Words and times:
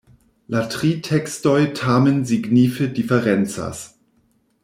La 0.53 0.61
tri 0.75 0.89
tekstoj 1.07 1.59
tamen 1.81 2.17
signife 2.31 2.87
diferencas. 2.97 3.85